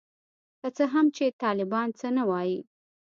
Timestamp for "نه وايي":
2.17-2.57